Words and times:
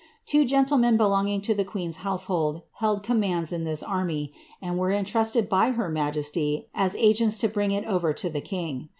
Two 0.25 0.45
gentlemen 0.45 0.97
be 0.97 1.03
longing 1.03 1.41
to 1.41 1.53
the 1.53 1.63
queen's 1.63 1.97
household 1.97 2.63
held 2.79 3.03
commands 3.03 3.53
in 3.53 3.65
this 3.65 3.83
army, 3.83 4.33
and 4.59 4.79
were 4.79 4.89
entrusted 4.91 5.47
by 5.47 5.73
her 5.73 5.89
majesty 5.89 6.67
as 6.73 6.95
agents 6.95 7.37
to 7.37 7.47
bring 7.47 7.69
it 7.69 7.85
over 7.85 8.11
to 8.11 8.27
the 8.27 8.41
king. 8.41 8.89